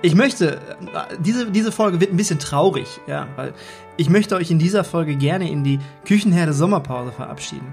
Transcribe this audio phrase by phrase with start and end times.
[0.00, 0.60] Ich möchte,
[1.18, 3.52] diese, diese Folge wird ein bisschen traurig, ja, weil
[3.96, 7.72] ich möchte euch in dieser Folge gerne in die Küchenherde Sommerpause verabschieden.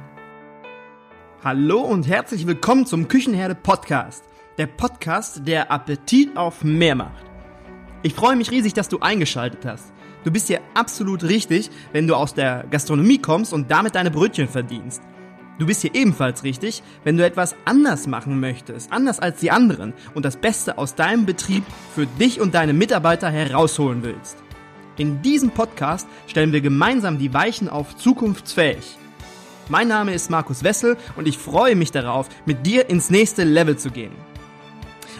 [1.43, 4.23] Hallo und herzlich willkommen zum Küchenherde Podcast.
[4.57, 7.23] Der Podcast, der Appetit auf mehr macht.
[8.01, 9.93] Ich freue mich riesig, dass du eingeschaltet hast.
[10.23, 14.47] Du bist hier absolut richtig, wenn du aus der Gastronomie kommst und damit deine Brötchen
[14.47, 15.03] verdienst.
[15.57, 19.93] Du bist hier ebenfalls richtig, wenn du etwas anders machen möchtest, anders als die anderen
[20.13, 24.37] und das Beste aus deinem Betrieb für dich und deine Mitarbeiter herausholen willst.
[24.97, 28.97] In diesem Podcast stellen wir gemeinsam die Weichen auf zukunftsfähig.
[29.69, 33.77] Mein Name ist Markus Wessel und ich freue mich darauf, mit dir ins nächste Level
[33.77, 34.11] zu gehen.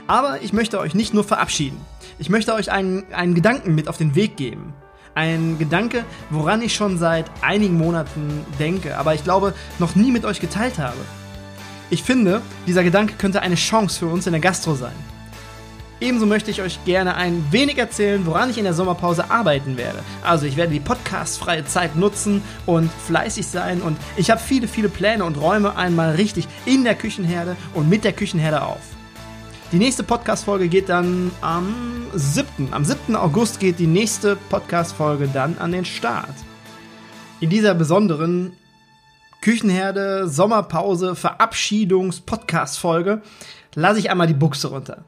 [0.06, 1.80] Aber ich möchte euch nicht nur verabschieden.
[2.20, 4.74] Ich möchte euch einen, einen Gedanken mit auf den Weg geben.
[5.16, 10.26] Ein Gedanke, woran ich schon seit einigen Monaten denke, aber ich glaube, noch nie mit
[10.26, 10.98] euch geteilt habe.
[11.90, 14.92] Ich finde, dieser Gedanke könnte eine Chance für uns in der Gastro sein.
[16.02, 20.00] Ebenso möchte ich euch gerne ein wenig erzählen, woran ich in der Sommerpause arbeiten werde.
[20.22, 24.90] Also ich werde die podcastfreie Zeit nutzen und fleißig sein und ich habe viele, viele
[24.90, 28.95] Pläne und räume einmal richtig in der Küchenherde und mit der Küchenherde auf.
[29.72, 32.72] Die nächste Podcast-Folge geht dann am 7.
[32.72, 33.16] Am 7.
[33.16, 36.36] August geht die nächste Podcast-Folge dann an den Start.
[37.40, 38.54] In dieser besonderen
[39.42, 43.24] Küchenherde, Sommerpause, Verabschiedungs-Podcast-Folge
[43.74, 45.04] lasse ich einmal die Buchse runter.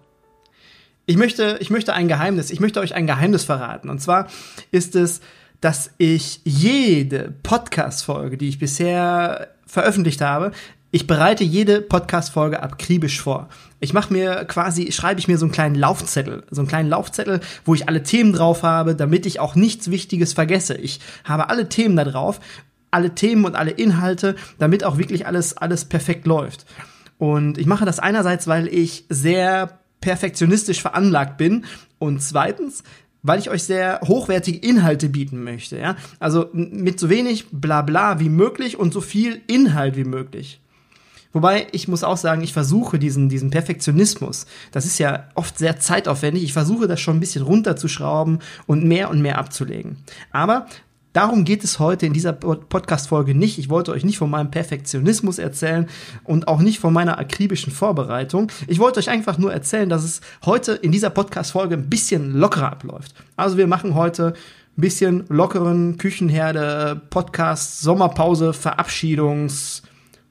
[1.05, 3.91] Ich möchte, ich möchte ein Geheimnis, ich möchte euch ein Geheimnis verraten.
[3.91, 4.25] Und zwar
[4.71, 5.21] ist es,
[5.61, 10.51] dass ich jede Podcast-Folge, die ich bisher veröffentlicht habe,
[10.97, 13.49] ich bereite jede Podcast-Folge akribisch vor.
[13.79, 17.39] Ich mache mir quasi, schreibe ich mir so einen kleinen Laufzettel, so einen kleinen Laufzettel,
[17.65, 20.73] wo ich alle Themen drauf habe, damit ich auch nichts Wichtiges vergesse.
[20.73, 22.39] Ich habe alle Themen da drauf,
[22.89, 26.65] alle Themen und alle Inhalte, damit auch wirklich alles, alles perfekt läuft.
[27.19, 31.65] Und ich mache das einerseits, weil ich sehr perfektionistisch veranlagt bin
[31.99, 32.81] und zweitens,
[33.21, 35.95] weil ich euch sehr hochwertige Inhalte bieten möchte, ja?
[36.19, 40.59] Also mit so wenig Blabla wie möglich und so viel Inhalt wie möglich.
[41.37, 45.79] Wobei, ich muss auch sagen, ich versuche diesen, diesen Perfektionismus, das ist ja oft sehr
[45.79, 49.97] zeitaufwendig, ich versuche das schon ein bisschen runterzuschrauben und mehr und mehr abzulegen.
[50.31, 50.65] Aber
[51.13, 53.57] Darum geht es heute in dieser Podcast-Folge nicht.
[53.57, 55.87] Ich wollte euch nicht von meinem Perfektionismus erzählen
[56.23, 58.51] und auch nicht von meiner akribischen Vorbereitung.
[58.67, 62.71] Ich wollte euch einfach nur erzählen, dass es heute in dieser Podcast-Folge ein bisschen lockerer
[62.71, 63.15] abläuft.
[63.35, 64.33] Also wir machen heute
[64.77, 69.81] ein bisschen lockeren Küchenherde, Podcast, Sommerpause, Verabschiedungs,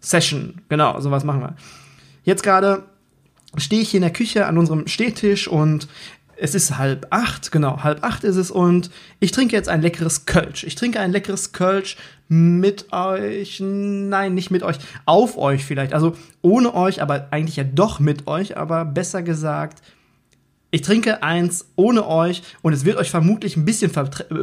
[0.01, 0.61] Session.
[0.69, 1.57] Genau, sowas machen wir.
[2.25, 2.85] Jetzt gerade
[3.57, 5.89] stehe ich hier in der Küche an unserem Stehtisch und
[6.39, 8.91] es ist halb acht, genau, halb acht ist es und
[9.21, 10.65] ich trinke jetzt ein leckeres Kölsch.
[10.65, 11.97] Ich trinke ein leckeres Kölsch
[12.29, 17.65] mit euch, nein, nicht mit euch, auf euch vielleicht, also ohne euch, aber eigentlich ja
[17.65, 19.83] doch mit euch, aber besser gesagt
[20.77, 23.91] ich trinke eins ohne euch und es wird euch vermutlich ein bisschen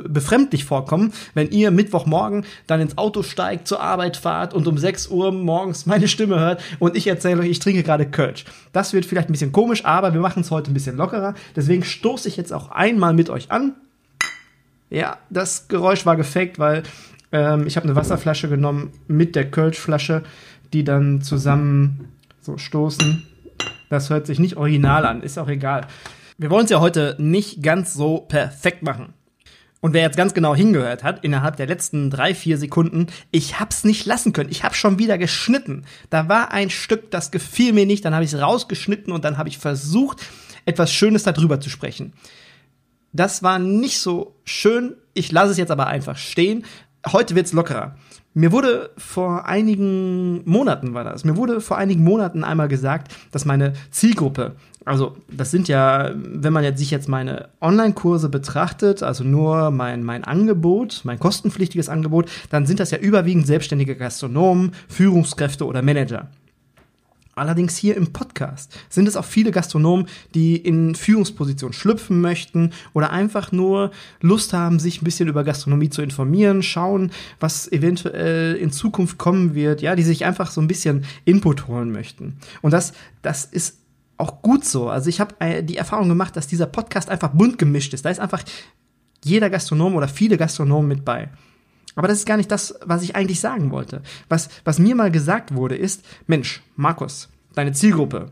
[0.09, 5.09] befremdlich vorkommen, wenn ihr Mittwochmorgen dann ins Auto steigt, zur Arbeit fahrt und um 6
[5.09, 8.45] Uhr morgens meine Stimme hört und ich erzähle euch, ich trinke gerade Kölsch.
[8.71, 11.35] Das wird vielleicht ein bisschen komisch, aber wir machen es heute ein bisschen lockerer.
[11.55, 13.75] Deswegen stoße ich jetzt auch einmal mit euch an.
[14.89, 16.81] Ja, das Geräusch war gefaked, weil
[17.31, 20.23] ähm, ich habe eine Wasserflasche genommen mit der Kölschflasche,
[20.73, 22.07] die dann zusammen
[22.41, 23.21] so stoßen.
[23.91, 25.85] Das hört sich nicht original an, ist auch egal.
[26.37, 29.13] Wir wollen es ja heute nicht ganz so perfekt machen.
[29.81, 33.83] Und wer jetzt ganz genau hingehört hat, innerhalb der letzten drei, vier Sekunden, ich hab's
[33.83, 34.49] nicht lassen können.
[34.49, 35.83] Ich hab schon wieder geschnitten.
[36.09, 39.37] Da war ein Stück, das gefiel mir nicht, dann habe ich es rausgeschnitten und dann
[39.37, 40.21] habe ich versucht,
[40.65, 42.13] etwas Schönes darüber zu sprechen.
[43.11, 44.95] Das war nicht so schön.
[45.13, 46.63] Ich lasse es jetzt aber einfach stehen.
[47.11, 47.95] Heute wird's lockerer.
[48.33, 51.23] Mir wurde vor einigen Monaten war das.
[51.23, 54.55] Mir wurde vor einigen Monaten einmal gesagt, dass meine Zielgruppe,
[54.85, 60.03] also das sind ja, wenn man jetzt sich jetzt meine Online-Kurse betrachtet, also nur mein
[60.03, 66.29] mein Angebot, mein kostenpflichtiges Angebot, dann sind das ja überwiegend selbstständige Gastronomen, Führungskräfte oder Manager.
[67.35, 73.11] Allerdings hier im Podcast sind es auch viele Gastronomen, die in Führungspositionen schlüpfen möchten oder
[73.11, 73.89] einfach nur
[74.21, 79.55] Lust haben, sich ein bisschen über Gastronomie zu informieren, schauen, was eventuell in Zukunft kommen
[79.55, 82.37] wird, ja, die sich einfach so ein bisschen Input holen möchten.
[82.61, 82.93] Und das,
[83.23, 83.82] das ist
[84.23, 84.89] auch gut so.
[84.89, 88.05] Also ich habe äh, die Erfahrung gemacht, dass dieser Podcast einfach bunt gemischt ist.
[88.05, 88.43] Da ist einfach
[89.23, 91.29] jeder Gastronom oder viele Gastronomen mit bei.
[91.95, 94.01] Aber das ist gar nicht das, was ich eigentlich sagen wollte.
[94.29, 98.31] Was, was mir mal gesagt wurde, ist, Mensch, Markus, deine Zielgruppe,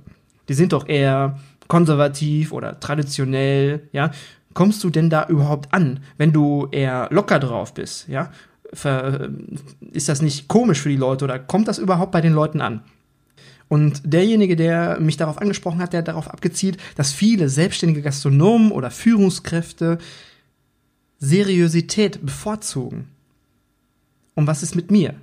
[0.49, 4.11] die sind doch eher konservativ oder traditionell, ja.
[4.53, 8.31] Kommst du denn da überhaupt an, wenn du eher locker drauf bist, ja?
[9.91, 12.81] Ist das nicht komisch für die Leute oder kommt das überhaupt bei den Leuten an?
[13.71, 18.69] Und derjenige, der mich darauf angesprochen hat, der hat darauf abgezielt, dass viele selbstständige Gastronomen
[18.69, 19.97] oder Führungskräfte
[21.19, 23.07] Seriosität bevorzugen.
[24.35, 25.15] Und was ist mit mir?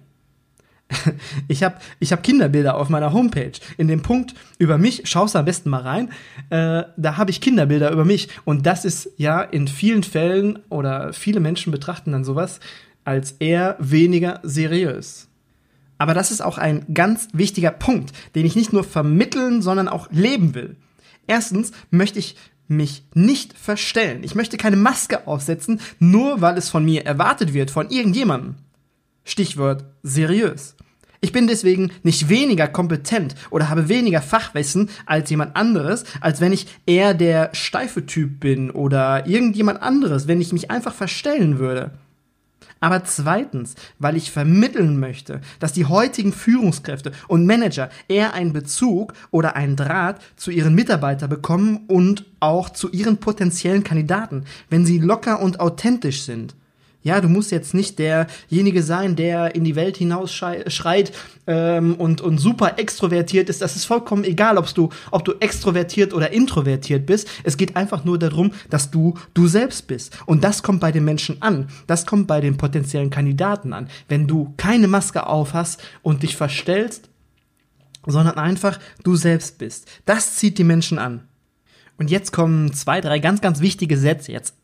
[1.46, 3.52] Ich habe ich hab Kinderbilder auf meiner Homepage.
[3.76, 6.08] In dem Punkt über mich, schaust du am besten mal rein,
[6.48, 8.30] äh, da habe ich Kinderbilder über mich.
[8.46, 12.60] Und das ist ja in vielen Fällen oder viele Menschen betrachten dann sowas
[13.04, 15.27] als eher weniger seriös.
[15.98, 20.08] Aber das ist auch ein ganz wichtiger Punkt, den ich nicht nur vermitteln, sondern auch
[20.10, 20.76] leben will.
[21.26, 22.36] Erstens möchte ich
[22.68, 24.22] mich nicht verstellen.
[24.22, 28.56] Ich möchte keine Maske aufsetzen, nur weil es von mir erwartet wird, von irgendjemandem.
[29.24, 30.76] Stichwort seriös.
[31.20, 36.52] Ich bin deswegen nicht weniger kompetent oder habe weniger Fachwissen als jemand anderes, als wenn
[36.52, 41.90] ich eher der steife Typ bin oder irgendjemand anderes, wenn ich mich einfach verstellen würde.
[42.80, 49.14] Aber zweitens, weil ich vermitteln möchte, dass die heutigen Führungskräfte und Manager eher einen Bezug
[49.30, 54.98] oder einen Draht zu ihren Mitarbeitern bekommen und auch zu ihren potenziellen Kandidaten, wenn sie
[54.98, 56.54] locker und authentisch sind.
[57.02, 61.12] Ja, du musst jetzt nicht derjenige sein, der in die Welt hinaus schreit
[61.46, 63.62] ähm, und, und super extrovertiert ist.
[63.62, 67.28] Das ist vollkommen egal, ob du, ob du extrovertiert oder introvertiert bist.
[67.44, 70.18] Es geht einfach nur darum, dass du du selbst bist.
[70.26, 71.68] Und das kommt bei den Menschen an.
[71.86, 73.88] Das kommt bei den potenziellen Kandidaten an.
[74.08, 77.08] Wenn du keine Maske auf hast und dich verstellst,
[78.06, 79.88] sondern einfach du selbst bist.
[80.04, 81.28] Das zieht die Menschen an.
[81.96, 84.32] Und jetzt kommen zwei, drei ganz, ganz wichtige Sätze.
[84.32, 84.54] Jetzt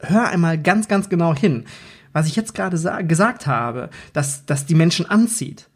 [0.00, 1.64] hör einmal ganz, ganz genau hin,
[2.12, 5.68] was ich jetzt gerade gesagt habe, dass, dass die Menschen anzieht.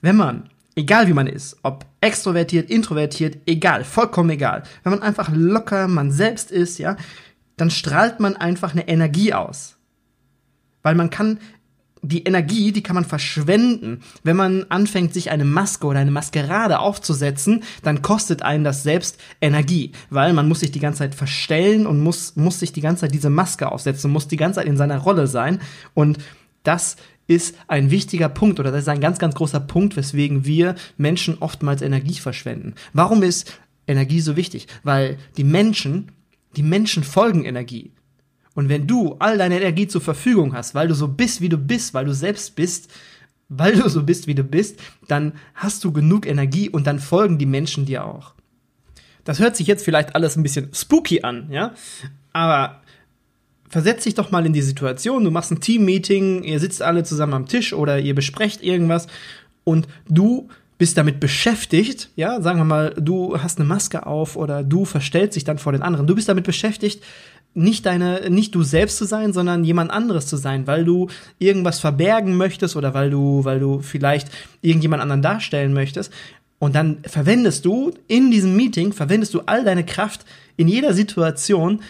[0.00, 5.30] Wenn man, egal wie man ist, ob extrovertiert, introvertiert, egal, vollkommen egal, wenn man einfach
[5.32, 6.96] locker man selbst ist, ja,
[7.56, 9.76] dann strahlt man einfach eine Energie aus.
[10.82, 11.38] Weil man kann
[12.02, 14.00] die Energie, die kann man verschwenden.
[14.24, 19.18] Wenn man anfängt, sich eine Maske oder eine Maskerade aufzusetzen, dann kostet einen das selbst
[19.40, 23.02] Energie, weil man muss sich die ganze Zeit verstellen und muss, muss sich die ganze
[23.02, 25.60] Zeit diese Maske aufsetzen, muss die ganze Zeit in seiner Rolle sein.
[25.94, 26.18] Und
[26.64, 26.96] das
[27.28, 31.38] ist ein wichtiger Punkt oder das ist ein ganz, ganz großer Punkt, weswegen wir Menschen
[31.38, 32.74] oftmals Energie verschwenden.
[32.92, 34.66] Warum ist Energie so wichtig?
[34.82, 36.10] Weil die Menschen,
[36.56, 37.92] die Menschen folgen Energie.
[38.54, 41.56] Und wenn du all deine Energie zur Verfügung hast, weil du so bist, wie du
[41.56, 42.92] bist, weil du selbst bist,
[43.48, 44.78] weil du so bist, wie du bist,
[45.08, 48.34] dann hast du genug Energie und dann folgen die Menschen dir auch.
[49.24, 51.74] Das hört sich jetzt vielleicht alles ein bisschen spooky an, ja?
[52.32, 52.80] Aber
[53.68, 57.34] versetz dich doch mal in die Situation, du machst ein Team-Meeting, ihr sitzt alle zusammen
[57.34, 59.06] am Tisch oder ihr besprecht irgendwas
[59.64, 60.48] und du
[60.82, 65.36] bist damit beschäftigt, ja, sagen wir mal, du hast eine Maske auf oder du verstellst
[65.36, 66.08] dich dann vor den anderen.
[66.08, 67.04] Du bist damit beschäftigt,
[67.54, 71.08] nicht deine, nicht du selbst zu sein, sondern jemand anderes zu sein, weil du
[71.38, 74.28] irgendwas verbergen möchtest oder weil du, weil du vielleicht
[74.62, 76.12] irgendjemand anderen darstellen möchtest.
[76.58, 80.24] Und dann verwendest du in diesem Meeting, verwendest du all deine Kraft
[80.56, 81.80] in jeder Situation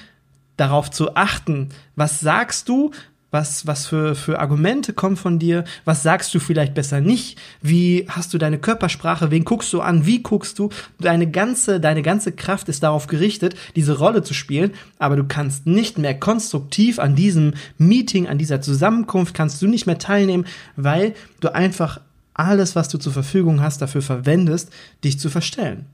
[0.57, 2.91] darauf zu achten, was sagst du,
[3.33, 5.65] was, was für, für Argumente kommen von dir?
[5.87, 7.39] Was sagst du vielleicht besser nicht?
[7.63, 9.31] Wie hast du deine Körpersprache?
[9.31, 10.05] Wen guckst du an?
[10.05, 10.69] Wie guckst du?
[11.01, 14.73] Deine ganze, deine ganze Kraft ist darauf gerichtet, diese Rolle zu spielen.
[14.99, 19.87] Aber du kannst nicht mehr konstruktiv an diesem Meeting, an dieser Zusammenkunft kannst du nicht
[19.87, 20.45] mehr teilnehmen,
[20.77, 22.01] weil du einfach
[22.35, 24.71] alles, was du zur Verfügung hast, dafür verwendest,
[25.05, 25.87] dich zu verstellen.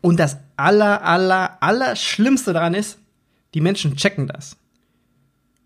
[0.00, 2.98] Und das aller, aller, aller Schlimmste daran ist,
[3.54, 4.56] die Menschen checken das.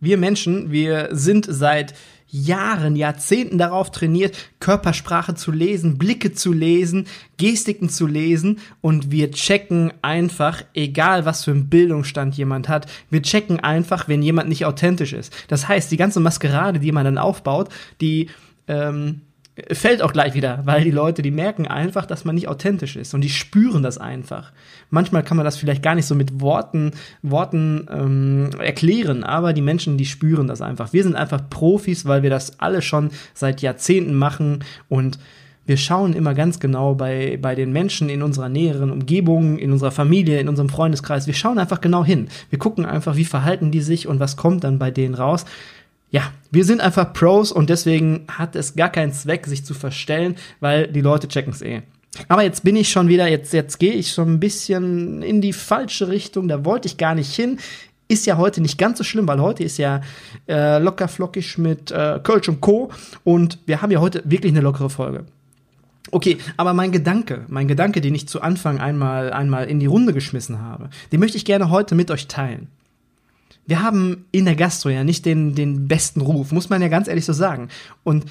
[0.00, 1.95] Wir Menschen, wir sind seit
[2.31, 7.07] Jahren, Jahrzehnten darauf trainiert, Körpersprache zu lesen, Blicke zu lesen,
[7.38, 13.23] Gestiken zu lesen und wir checken einfach, egal was für einen Bildungsstand jemand hat, wir
[13.23, 15.33] checken einfach, wenn jemand nicht authentisch ist.
[15.49, 17.71] Das heißt, die ganze Maskerade, die man dann aufbaut,
[18.02, 18.28] die
[18.67, 19.23] ähm,
[19.71, 23.15] fällt auch gleich wieder, weil die Leute, die merken einfach, dass man nicht authentisch ist
[23.15, 24.53] und die spüren das einfach.
[24.91, 29.62] Manchmal kann man das vielleicht gar nicht so mit Worten, Worten ähm, erklären, aber die
[29.62, 30.93] Menschen, die spüren das einfach.
[30.93, 35.19] Wir sind einfach Profis, weil wir das alle schon seit Jahrzehnten machen und
[35.69, 39.91] wir schauen immer ganz genau bei, bei den Menschen in unserer näheren Umgebung, in unserer
[39.91, 41.27] Familie, in unserem Freundeskreis.
[41.27, 42.29] Wir schauen einfach genau hin.
[42.49, 45.45] Wir gucken einfach, wie verhalten die sich und was kommt dann bei denen raus
[46.11, 50.37] ja, wir sind einfach Pros und deswegen hat es gar keinen Zweck, sich zu verstellen,
[50.61, 51.83] weil die Leute checken es eh.
[52.29, 55.53] Aber jetzt bin ich schon wieder, jetzt, jetzt gehe ich schon ein bisschen in die
[55.53, 57.59] falsche Richtung, da wollte ich gar nicht hin.
[58.09, 60.00] Ist ja heute nicht ganz so schlimm, weil heute ist ja
[60.49, 62.91] äh, locker flockig mit äh, Kölsch und Co.
[63.23, 65.27] Und wir haben ja heute wirklich eine lockere Folge.
[66.11, 70.15] Okay, aber mein Gedanke, mein Gedanke, den ich zu Anfang einmal, einmal in die Runde
[70.15, 72.69] geschmissen habe, den möchte ich gerne heute mit euch teilen
[73.69, 77.07] wir haben in der Gastro ja nicht den, den besten Ruf, muss man ja ganz
[77.07, 77.69] ehrlich so sagen.
[78.03, 78.25] Und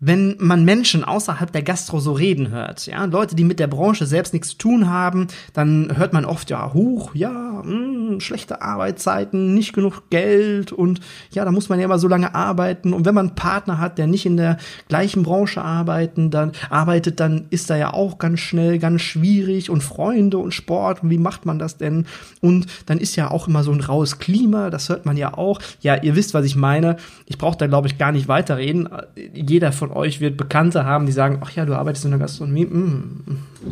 [0.00, 4.06] wenn man Menschen außerhalb der Gastro so reden hört, ja, Leute, die mit der Branche
[4.06, 8.62] selbst nichts zu tun haben, dann hört man oft, ja, huch, ja, mh, hm, schlechte
[8.62, 11.00] Arbeitszeiten, nicht genug Geld und
[11.32, 13.98] ja, da muss man ja immer so lange arbeiten und wenn man einen Partner hat,
[13.98, 18.38] der nicht in der gleichen Branche arbeiten, dann arbeitet, dann ist da ja auch ganz
[18.38, 22.06] schnell ganz schwierig und Freunde und Sport und wie macht man das denn?
[22.40, 25.60] Und dann ist ja auch immer so ein raues Klima, das hört man ja auch.
[25.80, 26.96] Ja, ihr wisst, was ich meine.
[27.26, 28.88] Ich brauche da glaube ich gar nicht weiterreden.
[29.34, 32.20] Jeder von von euch wird Bekannte haben, die sagen, ach ja, du arbeitest in der
[32.20, 32.66] Gastronomie.
[32.66, 33.24] Mm,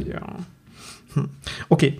[0.07, 0.37] ja.
[1.15, 1.29] Hm.
[1.69, 1.99] Okay.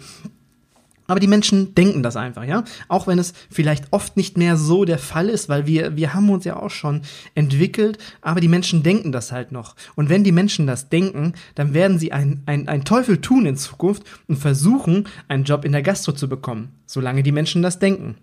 [1.09, 2.65] Aber die Menschen denken das einfach, ja.
[2.89, 6.29] Auch wenn es vielleicht oft nicht mehr so der Fall ist, weil wir, wir haben
[6.31, 7.03] uns ja auch schon
[7.37, 9.77] entwickelt, aber die Menschen denken das halt noch.
[9.95, 13.57] Und wenn die Menschen das denken, dann werden sie ein, ein, ein Teufel tun in
[13.57, 18.17] Zukunft und versuchen, einen Job in der Gastro zu bekommen, solange die Menschen das denken.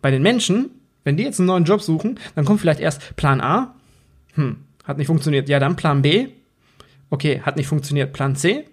[0.00, 0.70] Bei den Menschen,
[1.02, 3.74] wenn die jetzt einen neuen Job suchen, dann kommt vielleicht erst Plan A,
[4.34, 5.48] hm, hat nicht funktioniert.
[5.48, 6.28] Ja, dann Plan B.
[7.10, 8.12] Okay, hat nicht funktioniert.
[8.12, 8.64] Plan C.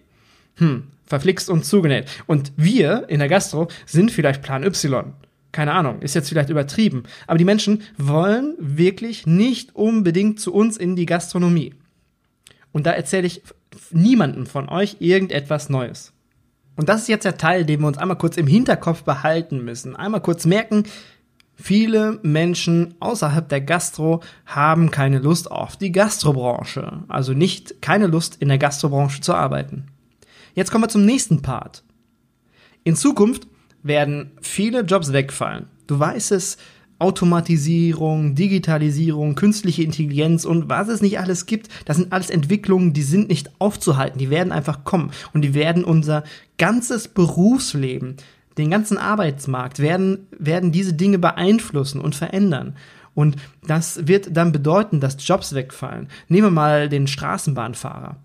[0.55, 2.09] Hm, verflixt und zugenäht.
[2.25, 5.13] Und wir in der Gastro sind vielleicht Plan Y.
[5.51, 7.03] Keine Ahnung, ist jetzt vielleicht übertrieben.
[7.27, 11.75] Aber die Menschen wollen wirklich nicht unbedingt zu uns in die Gastronomie.
[12.71, 13.41] Und da erzähle ich
[13.91, 16.11] niemandem von euch irgendetwas Neues.
[16.75, 19.95] Und das ist jetzt der Teil, den wir uns einmal kurz im Hinterkopf behalten müssen.
[19.95, 20.83] Einmal kurz merken,
[21.55, 28.37] Viele Menschen außerhalb der Gastro haben keine Lust auf die Gastrobranche, also nicht keine Lust
[28.39, 29.85] in der Gastrobranche zu arbeiten.
[30.53, 31.83] Jetzt kommen wir zum nächsten Part.
[32.83, 33.47] In Zukunft
[33.83, 35.67] werden viele Jobs wegfallen.
[35.87, 36.57] Du weißt es,
[36.97, 43.01] Automatisierung, Digitalisierung, künstliche Intelligenz und was es nicht alles gibt, das sind alles Entwicklungen, die
[43.01, 46.23] sind nicht aufzuhalten, die werden einfach kommen und die werden unser
[46.57, 48.15] ganzes Berufsleben
[48.57, 52.75] den ganzen Arbeitsmarkt werden, werden diese Dinge beeinflussen und verändern.
[53.13, 56.09] Und das wird dann bedeuten, dass Jobs wegfallen.
[56.27, 58.17] Nehmen wir mal den Straßenbahnfahrer.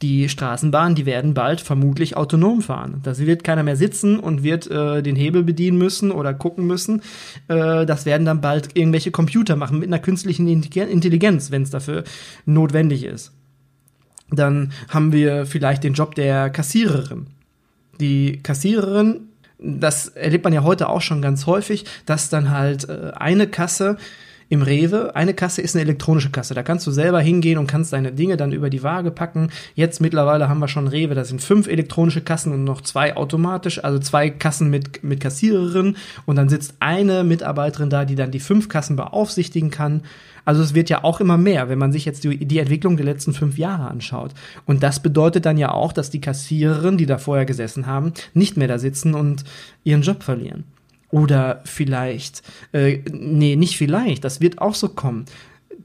[0.00, 3.00] Die Straßenbahnen, die werden bald vermutlich autonom fahren.
[3.02, 7.02] Da wird keiner mehr sitzen und wird äh, den Hebel bedienen müssen oder gucken müssen.
[7.48, 12.04] Äh, das werden dann bald irgendwelche Computer machen mit einer künstlichen Intelligenz, wenn es dafür
[12.46, 13.32] notwendig ist.
[14.30, 17.26] Dann haben wir vielleicht den Job der Kassiererin.
[18.00, 19.27] Die Kassiererin
[19.58, 23.96] das erlebt man ja heute auch schon ganz häufig, dass dann halt äh, eine Kasse
[24.50, 26.54] im Rewe, eine Kasse ist eine elektronische Kasse.
[26.54, 29.50] Da kannst du selber hingehen und kannst deine Dinge dann über die Waage packen.
[29.74, 33.84] Jetzt mittlerweile haben wir schon Rewe, da sind fünf elektronische Kassen und noch zwei automatisch,
[33.84, 38.40] also zwei Kassen mit, mit Kassiererin und dann sitzt eine Mitarbeiterin da, die dann die
[38.40, 40.02] fünf Kassen beaufsichtigen kann.
[40.48, 43.04] Also es wird ja auch immer mehr, wenn man sich jetzt die, die Entwicklung der
[43.04, 44.32] letzten fünf Jahre anschaut.
[44.64, 48.56] Und das bedeutet dann ja auch, dass die Kassiererinnen, die da vorher gesessen haben, nicht
[48.56, 49.44] mehr da sitzen und
[49.84, 50.64] ihren Job verlieren.
[51.10, 55.26] Oder vielleicht, äh, nee, nicht vielleicht, das wird auch so kommen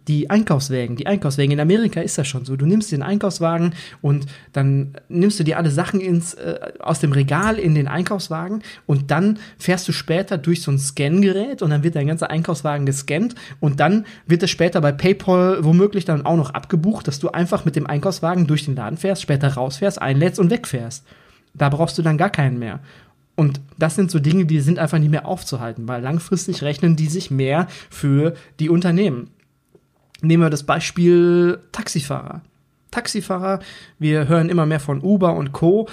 [0.07, 0.95] die Einkaufswägen.
[0.95, 1.53] Die Einkaufswägen.
[1.53, 2.55] In Amerika ist das schon so.
[2.55, 7.11] Du nimmst den Einkaufswagen und dann nimmst du dir alle Sachen ins, äh, aus dem
[7.11, 11.83] Regal in den Einkaufswagen und dann fährst du später durch so ein Scangerät und dann
[11.83, 16.37] wird dein ganzer Einkaufswagen gescannt und dann wird es später bei PayPal womöglich dann auch
[16.37, 20.39] noch abgebucht, dass du einfach mit dem Einkaufswagen durch den Laden fährst, später rausfährst, einlädst
[20.39, 21.05] und wegfährst.
[21.53, 22.79] Da brauchst du dann gar keinen mehr.
[23.35, 27.07] Und das sind so Dinge, die sind einfach nicht mehr aufzuhalten, weil langfristig rechnen die
[27.07, 29.29] sich mehr für die Unternehmen.
[30.23, 32.41] Nehmen wir das Beispiel Taxifahrer.
[32.91, 33.59] Taxifahrer,
[33.99, 35.89] wir hören immer mehr von Uber und Co.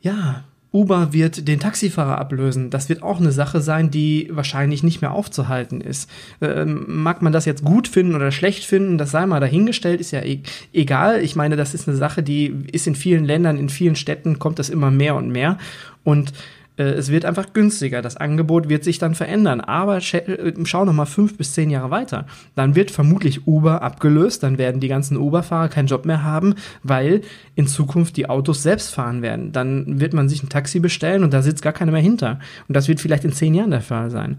[0.00, 2.70] Ja, Uber wird den Taxifahrer ablösen.
[2.70, 6.08] Das wird auch eine Sache sein, die wahrscheinlich nicht mehr aufzuhalten ist.
[6.40, 10.12] Ähm, mag man das jetzt gut finden oder schlecht finden, das sei mal dahingestellt, ist
[10.12, 10.40] ja e
[10.72, 11.20] egal.
[11.20, 14.60] Ich meine, das ist eine Sache, die ist in vielen Ländern, in vielen Städten kommt
[14.60, 15.58] das immer mehr und mehr.
[16.04, 16.32] Und
[16.76, 18.00] es wird einfach günstiger.
[18.00, 19.60] Das Angebot wird sich dann verändern.
[19.60, 22.26] Aber äh, schau noch mal fünf bis zehn Jahre weiter.
[22.54, 24.42] Dann wird vermutlich Uber abgelöst.
[24.42, 27.20] Dann werden die ganzen Uber-Fahrer keinen Job mehr haben, weil
[27.54, 29.52] in Zukunft die Autos selbst fahren werden.
[29.52, 32.38] Dann wird man sich ein Taxi bestellen und da sitzt gar keiner mehr hinter.
[32.68, 34.38] Und das wird vielleicht in zehn Jahren der Fall sein.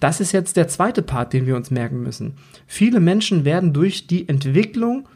[0.00, 2.34] Das ist jetzt der zweite Part, den wir uns merken müssen.
[2.66, 5.06] Viele Menschen werden durch die Entwicklung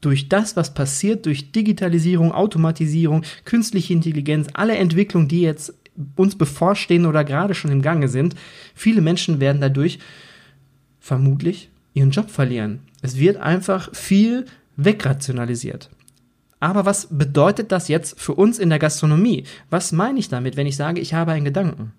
[0.00, 5.74] durch das, was passiert, durch Digitalisierung, Automatisierung, künstliche Intelligenz, alle Entwicklungen, die jetzt
[6.16, 8.36] uns bevorstehen oder gerade schon im Gange sind,
[8.74, 9.98] viele Menschen werden dadurch
[11.00, 12.80] vermutlich ihren Job verlieren.
[13.02, 15.90] Es wird einfach viel wegrationalisiert.
[16.60, 19.44] Aber was bedeutet das jetzt für uns in der Gastronomie?
[19.70, 21.92] Was meine ich damit, wenn ich sage, ich habe einen Gedanken?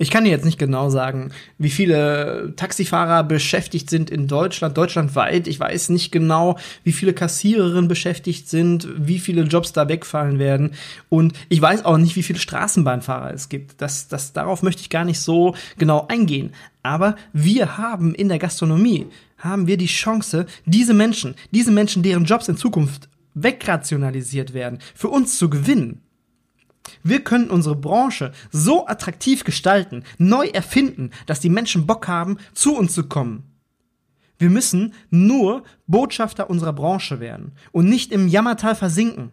[0.00, 5.48] Ich kann dir jetzt nicht genau sagen, wie viele Taxifahrer beschäftigt sind in Deutschland, deutschlandweit.
[5.48, 10.70] Ich weiß nicht genau, wie viele Kassiererinnen beschäftigt sind, wie viele Jobs da wegfallen werden.
[11.08, 13.82] Und ich weiß auch nicht, wie viele Straßenbahnfahrer es gibt.
[13.82, 16.52] Das, das, darauf möchte ich gar nicht so genau eingehen.
[16.84, 22.24] Aber wir haben in der Gastronomie, haben wir die Chance, diese Menschen, diese Menschen, deren
[22.24, 26.02] Jobs in Zukunft wegrationalisiert werden, für uns zu gewinnen.
[27.02, 32.76] Wir können unsere Branche so attraktiv gestalten, neu erfinden, dass die Menschen Bock haben, zu
[32.76, 33.44] uns zu kommen.
[34.38, 39.32] Wir müssen nur Botschafter unserer Branche werden und nicht im Jammertal versinken.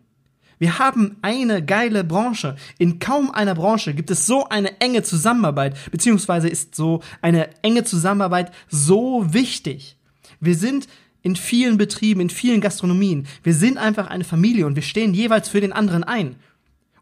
[0.58, 2.56] Wir haben eine geile Branche.
[2.78, 7.84] In kaum einer Branche gibt es so eine enge Zusammenarbeit, beziehungsweise ist so eine enge
[7.84, 9.98] Zusammenarbeit so wichtig.
[10.40, 10.88] Wir sind
[11.22, 13.28] in vielen Betrieben, in vielen Gastronomien.
[13.44, 16.36] Wir sind einfach eine Familie und wir stehen jeweils für den anderen ein.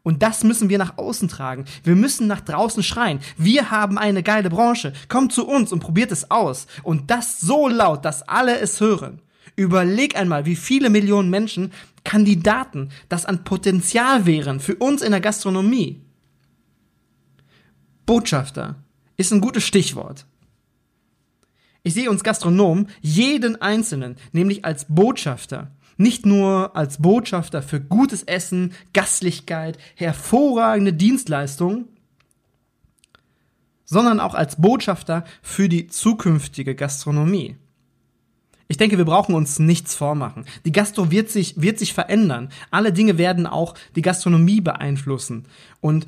[0.04, 1.66] Und das müssen wir nach außen tragen.
[1.84, 3.20] Wir müssen nach draußen schreien.
[3.38, 4.92] Wir haben eine geile Branche.
[5.08, 6.68] Kommt zu uns und probiert es aus.
[6.84, 9.22] Und das so laut, dass alle es hören.
[9.56, 11.72] Überleg einmal, wie viele Millionen Menschen
[12.04, 16.02] Kandidaten das an Potenzial wären für uns in der Gastronomie.
[18.06, 18.76] Botschafter
[19.16, 20.26] ist ein gutes Stichwort.
[21.84, 25.72] Ich sehe uns Gastronomen jeden Einzelnen, nämlich als Botschafter.
[26.04, 31.86] Nicht nur als Botschafter für gutes Essen, Gastlichkeit, hervorragende Dienstleistungen,
[33.86, 37.56] sondern auch als Botschafter für die zukünftige Gastronomie.
[38.68, 40.44] Ich denke, wir brauchen uns nichts vormachen.
[40.66, 42.50] Die Gastro wird sich, wird sich verändern.
[42.70, 45.46] Alle Dinge werden auch die Gastronomie beeinflussen.
[45.80, 46.06] Und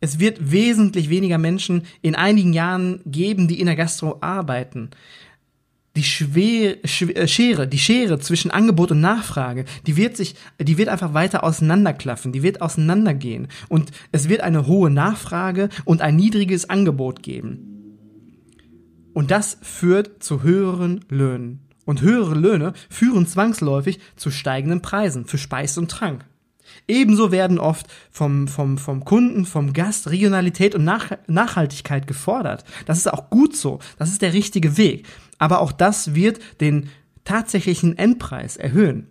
[0.00, 4.90] es wird wesentlich weniger Menschen in einigen Jahren geben, die in der Gastro arbeiten
[5.96, 10.88] die Schwere, äh, Schere, die Schere zwischen Angebot und Nachfrage, die wird sich, die wird
[10.88, 16.70] einfach weiter auseinanderklaffen, die wird auseinandergehen und es wird eine hohe Nachfrage und ein niedriges
[16.70, 17.66] Angebot geben.
[19.12, 21.60] Und das führt zu höheren Löhnen.
[21.84, 26.24] Und höhere Löhne führen zwangsläufig zu steigenden Preisen für Speis und Trank.
[26.88, 32.64] Ebenso werden oft vom, vom, vom Kunden, vom Gast Regionalität und Nach Nachhaltigkeit gefordert.
[32.86, 33.78] Das ist auch gut so.
[33.98, 35.06] Das ist der richtige Weg
[35.40, 36.90] aber auch das wird den
[37.24, 39.08] tatsächlichen Endpreis erhöhen.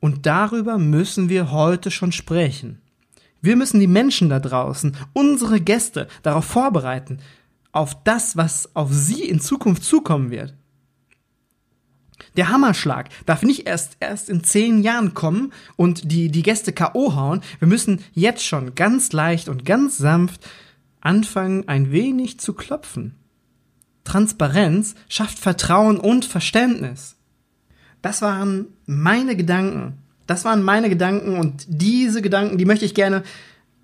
[0.00, 2.80] Und darüber müssen wir heute schon sprechen.
[3.42, 7.18] Wir müssen die Menschen da draußen, unsere Gäste, darauf vorbereiten,
[7.72, 10.54] auf das, was auf sie in Zukunft zukommen wird.
[12.36, 17.14] Der Hammerschlag darf nicht erst, erst in zehn Jahren kommen und die, die Gäste K.O.
[17.14, 17.40] hauen.
[17.58, 20.46] Wir müssen jetzt schon ganz leicht und ganz sanft
[21.00, 23.14] anfangen, ein wenig zu klopfen.
[24.04, 27.16] Transparenz schafft Vertrauen und Verständnis.
[28.02, 29.98] Das waren meine Gedanken.
[30.26, 33.22] Das waren meine Gedanken und diese Gedanken, die möchte ich gerne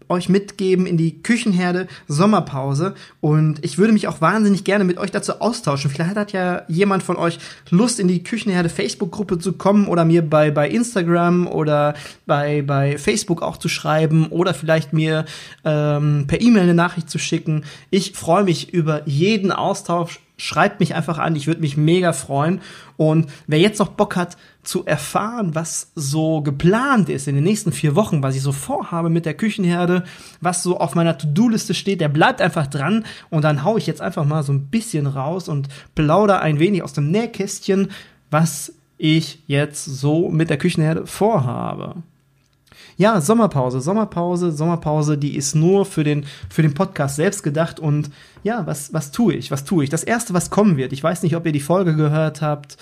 [0.09, 5.11] euch mitgeben in die Küchenherde Sommerpause und ich würde mich auch wahnsinnig gerne mit euch
[5.11, 5.91] dazu austauschen.
[5.91, 7.39] Vielleicht hat ja jemand von euch
[7.71, 11.95] Lust in die Küchenherde Facebook Gruppe zu kommen oder mir bei bei Instagram oder
[12.27, 15.25] bei bei Facebook auch zu schreiben oder vielleicht mir
[15.65, 17.65] ähm, per E-Mail eine Nachricht zu schicken.
[17.91, 22.61] Ich freue mich über jeden Austausch schreibt mich einfach an, ich würde mich mega freuen.
[22.97, 27.73] Und wer jetzt noch Bock hat zu erfahren, was so geplant ist in den nächsten
[27.73, 30.05] vier Wochen, was ich so vorhabe mit der Küchenherde,
[30.41, 34.01] was so auf meiner To-Do-Liste steht, der bleibt einfach dran und dann hau ich jetzt
[34.01, 37.91] einfach mal so ein bisschen raus und plauder ein wenig aus dem Nähkästchen,
[38.31, 42.03] was ich jetzt so mit der Küchenherde vorhabe.
[42.97, 48.11] Ja, Sommerpause, Sommerpause, Sommerpause, die ist nur für den, für den Podcast selbst gedacht und
[48.43, 49.51] ja, was, was tue ich?
[49.51, 49.91] Was tue ich?
[49.91, 52.77] Das erste, was kommen wird, ich weiß nicht, ob ihr die Folge gehört habt,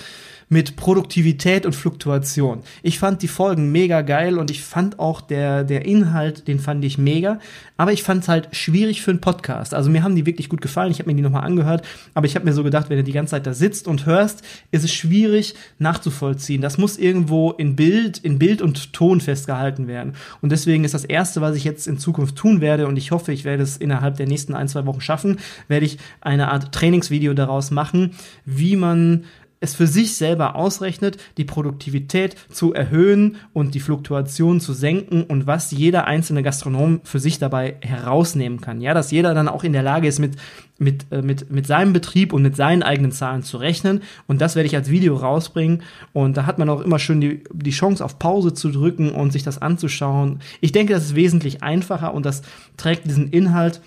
[0.53, 2.61] mit Produktivität und Fluktuation.
[2.83, 6.85] Ich fand die Folgen mega geil und ich fand auch der, der Inhalt, den fand
[6.85, 7.41] ich mega.
[7.79, 9.73] Aber ich fand es halt schwierig für einen Podcast.
[9.73, 10.91] Also mir haben die wirklich gut gefallen.
[10.91, 11.87] Ich habe mir die nochmal angehört.
[12.13, 14.45] Aber ich habe mir so gedacht, wenn du die ganze Zeit da sitzt und hörst,
[14.71, 16.61] ist es schwierig nachzuvollziehen.
[16.61, 20.13] Das muss irgendwo in Bild, in Bild und Ton festgehalten werden.
[20.43, 23.33] Und deswegen ist das erste, was ich jetzt in Zukunft tun werde, und ich hoffe,
[23.33, 27.33] ich werde es innerhalb der nächsten ein, zwei Wochen schaffen, werde ich eine Art Trainingsvideo
[27.33, 28.11] daraus machen,
[28.45, 29.25] wie man
[29.63, 35.47] es für sich selber ausrechnet, die Produktivität zu erhöhen und die Fluktuation zu senken und
[35.47, 38.81] was jeder einzelne Gastronom für sich dabei herausnehmen kann.
[38.81, 40.37] Ja, dass jeder dann auch in der Lage ist, mit,
[40.79, 44.03] mit, äh, mit, mit seinem Betrieb und mit seinen eigenen Zahlen zu rechnen.
[44.27, 45.83] Und das werde ich als Video rausbringen.
[46.13, 49.33] Und da hat man auch immer schön die, die Chance, auf Pause zu drücken und
[49.33, 50.41] sich das anzuschauen.
[50.61, 52.43] Ich denke, das ist wesentlich einfacher und das
[52.77, 53.81] trägt diesen Inhalt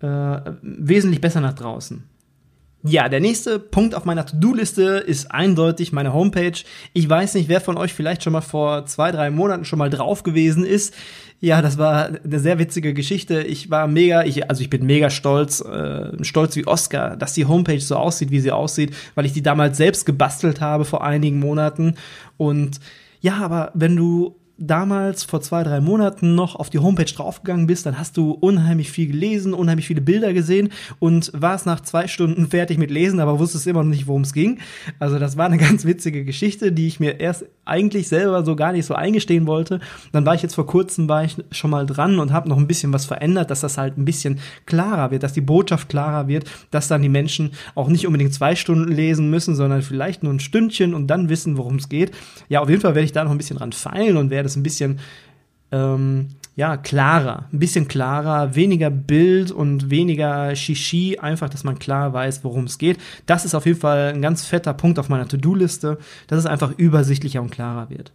[0.00, 2.04] äh, wesentlich besser nach draußen.
[2.88, 6.52] Ja, der nächste Punkt auf meiner To-Do-Liste ist eindeutig meine Homepage.
[6.92, 9.90] Ich weiß nicht, wer von euch vielleicht schon mal vor zwei, drei Monaten schon mal
[9.90, 10.94] drauf gewesen ist.
[11.40, 13.42] Ja, das war eine sehr witzige Geschichte.
[13.42, 17.46] Ich war mega, ich, also ich bin mega stolz, äh, stolz wie Oscar, dass die
[17.46, 21.40] Homepage so aussieht, wie sie aussieht, weil ich die damals selbst gebastelt habe vor einigen
[21.40, 21.96] Monaten.
[22.36, 22.78] Und
[23.20, 27.86] ja, aber wenn du damals vor zwei, drei Monaten noch auf die Homepage draufgegangen bist,
[27.86, 32.48] dann hast du unheimlich viel gelesen, unheimlich viele Bilder gesehen und warst nach zwei Stunden
[32.48, 34.58] fertig mit Lesen, aber wusstest immer noch nicht, worum es ging.
[34.98, 38.72] Also das war eine ganz witzige Geschichte, die ich mir erst eigentlich selber so gar
[38.72, 39.80] nicht so eingestehen wollte.
[40.12, 42.66] Dann war ich jetzt vor kurzem war ich schon mal dran und habe noch ein
[42.66, 46.48] bisschen was verändert, dass das halt ein bisschen klarer wird, dass die Botschaft klarer wird,
[46.70, 50.40] dass dann die Menschen auch nicht unbedingt zwei Stunden lesen müssen, sondern vielleicht nur ein
[50.40, 52.12] Stündchen und dann wissen, worum es geht.
[52.48, 54.56] Ja, auf jeden Fall werde ich da noch ein bisschen dran feilen und werde das
[54.56, 55.00] ein bisschen
[55.72, 62.14] ähm, ja, klarer, ein bisschen klarer, weniger Bild und weniger Shishi, einfach, dass man klar
[62.14, 62.98] weiß, worum es geht.
[63.26, 66.72] Das ist auf jeden Fall ein ganz fetter Punkt auf meiner To-Do-Liste, dass es einfach
[66.78, 68.10] übersichtlicher und klarer wird.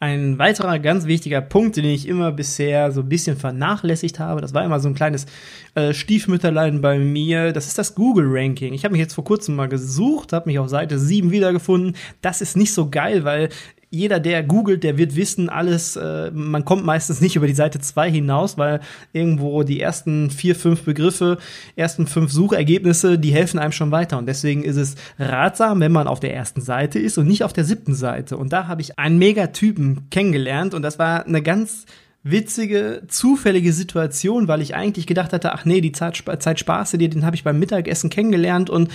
[0.00, 4.54] Ein weiterer ganz wichtiger Punkt, den ich immer bisher so ein bisschen vernachlässigt habe, das
[4.54, 5.26] war immer so ein kleines
[5.74, 8.72] äh, Stiefmütterlein bei mir, das ist das Google-Ranking.
[8.72, 11.96] Ich habe mich jetzt vor kurzem mal gesucht, habe mich auf Seite 7 wiedergefunden.
[12.22, 13.48] Das ist nicht so geil, weil
[13.90, 17.80] jeder, der googelt, der wird wissen, alles, äh, man kommt meistens nicht über die Seite
[17.80, 18.80] 2 hinaus, weil
[19.12, 21.38] irgendwo die ersten vier, fünf Begriffe,
[21.76, 24.18] ersten fünf Suchergebnisse, die helfen einem schon weiter.
[24.18, 27.52] Und deswegen ist es ratsam, wenn man auf der ersten Seite ist und nicht auf
[27.52, 28.36] der siebten Seite.
[28.36, 31.86] Und da habe ich einen Megatypen kennengelernt und das war eine ganz
[32.22, 37.08] witzige, zufällige Situation, weil ich eigentlich gedacht hatte, ach nee, die Zeit, Zeit Spaße dir,
[37.08, 38.90] den habe ich beim Mittagessen kennengelernt und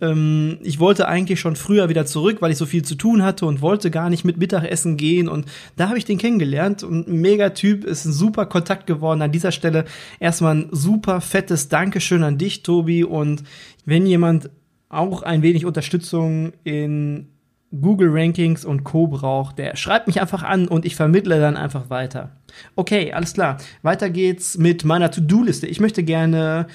[0.00, 3.46] ähm, ich wollte eigentlich schon früher wieder zurück, weil ich so viel zu tun hatte
[3.46, 5.28] und wollte gar nicht mit Mittagessen gehen.
[5.28, 9.22] Und da habe ich den kennengelernt und ein Mega-Typ, ist ein super Kontakt geworden.
[9.22, 9.84] An dieser Stelle
[10.20, 13.04] erstmal ein super fettes Dankeschön an dich, Tobi.
[13.04, 13.44] Und
[13.84, 14.50] wenn jemand
[14.88, 17.28] auch ein wenig Unterstützung in
[17.80, 19.08] Google Rankings und Co.
[19.08, 22.30] braucht, der schreibt mich einfach an und ich vermittle dann einfach weiter.
[22.76, 23.58] Okay, alles klar.
[23.82, 25.66] Weiter geht's mit meiner To-Do-Liste.
[25.66, 26.66] Ich möchte gerne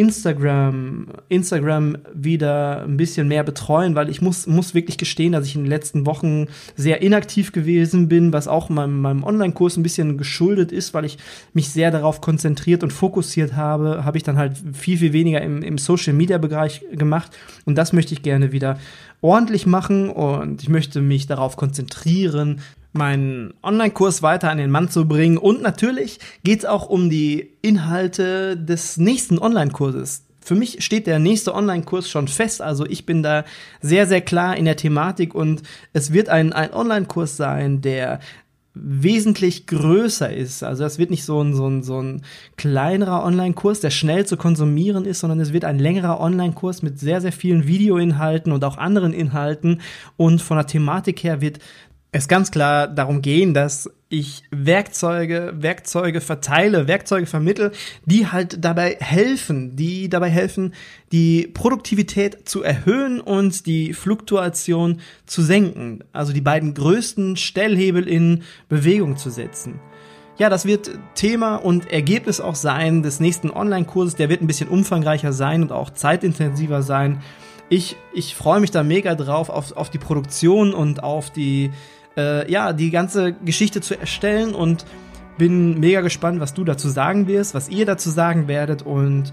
[0.00, 5.54] Instagram, Instagram wieder ein bisschen mehr betreuen, weil ich muss, muss wirklich gestehen, dass ich
[5.54, 10.18] in den letzten Wochen sehr inaktiv gewesen bin, was auch meinem, meinem Online-Kurs ein bisschen
[10.18, 11.18] geschuldet ist, weil ich
[11.52, 15.62] mich sehr darauf konzentriert und fokussiert habe, habe ich dann halt viel, viel weniger im,
[15.62, 17.36] im Social-Media-Bereich gemacht.
[17.64, 18.78] Und das möchte ich gerne wieder
[19.20, 22.60] ordentlich machen und ich möchte mich darauf konzentrieren,
[22.96, 25.38] meinen Online-Kurs weiter an den Mann zu bringen.
[25.38, 30.24] Und natürlich geht es auch um die Inhalte des nächsten Online-Kurses.
[30.40, 32.62] Für mich steht der nächste Online-Kurs schon fest.
[32.62, 33.44] Also ich bin da
[33.80, 38.20] sehr, sehr klar in der Thematik und es wird ein, ein Online-Kurs sein, der
[38.78, 40.62] wesentlich größer ist.
[40.62, 42.22] Also es wird nicht so ein, so ein, so ein
[42.56, 47.20] kleinerer Online-Kurs, der schnell zu konsumieren ist, sondern es wird ein längerer Online-Kurs mit sehr,
[47.20, 49.80] sehr vielen Videoinhalten und auch anderen Inhalten.
[50.16, 51.58] Und von der Thematik her wird
[52.18, 57.72] es ganz klar darum gehen, dass ich Werkzeuge, Werkzeuge verteile, Werkzeuge vermittel,
[58.04, 60.74] die halt dabei helfen, die dabei helfen,
[61.12, 66.04] die Produktivität zu erhöhen und die Fluktuation zu senken.
[66.12, 69.80] Also die beiden größten Stellhebel in Bewegung zu setzen.
[70.38, 74.16] Ja, das wird Thema und Ergebnis auch sein des nächsten Online-Kurses.
[74.16, 77.22] Der wird ein bisschen umfangreicher sein und auch zeitintensiver sein.
[77.68, 81.72] Ich, ich freue mich da mega drauf auf, auf die Produktion und auf die,
[82.16, 84.84] äh, ja, die ganze Geschichte zu erstellen und
[85.38, 89.32] bin mega gespannt, was du dazu sagen wirst, was ihr dazu sagen werdet und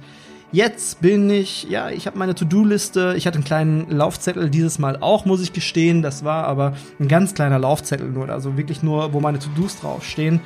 [0.54, 3.16] Jetzt bin ich, ja, ich habe meine To-Do-Liste.
[3.18, 6.04] Ich hatte einen kleinen Laufzettel dieses Mal auch, muss ich gestehen.
[6.04, 10.42] Das war aber ein ganz kleiner Laufzettel nur, also wirklich nur, wo meine To-Dos draufstehen.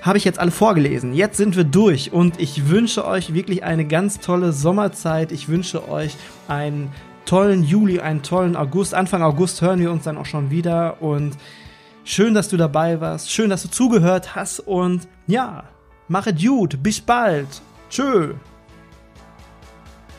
[0.00, 1.12] Habe ich jetzt alle vorgelesen.
[1.12, 5.30] Jetzt sind wir durch und ich wünsche euch wirklich eine ganz tolle Sommerzeit.
[5.30, 6.16] Ich wünsche euch
[6.48, 6.90] einen
[7.26, 8.94] tollen Juli, einen tollen August.
[8.94, 11.36] Anfang August hören wir uns dann auch schon wieder und
[12.06, 13.30] Schön, dass du dabei warst.
[13.30, 14.60] Schön, dass du zugehört hast.
[14.60, 15.64] Und ja,
[16.06, 16.82] mache gut.
[16.82, 17.48] Bis bald.
[17.88, 18.34] Tschö.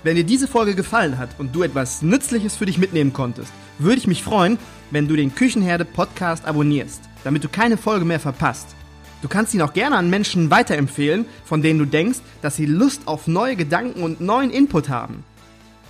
[0.01, 3.97] Wenn dir diese Folge gefallen hat und du etwas Nützliches für dich mitnehmen konntest, würde
[3.97, 4.57] ich mich freuen,
[4.89, 8.75] wenn du den Küchenherde Podcast abonnierst, damit du keine Folge mehr verpasst.
[9.21, 13.07] Du kannst ihn auch gerne an Menschen weiterempfehlen, von denen du denkst, dass sie Lust
[13.07, 15.23] auf neue Gedanken und neuen Input haben.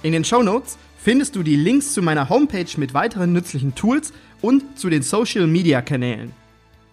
[0.04, 4.12] In den Show Notes findest du die Links zu meiner Homepage mit weiteren nützlichen Tools
[4.46, 6.32] und zu den Social-Media-Kanälen.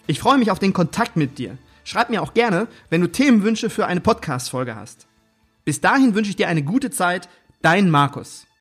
[0.07, 1.59] Ich freue mich auf den Kontakt mit dir.
[1.85, 5.07] Schreib mir auch gerne, wenn du Themenwünsche für eine Podcast-Folge hast.
[5.67, 7.29] Bis dahin wünsche ich dir eine gute Zeit,
[7.61, 8.47] dein Markus.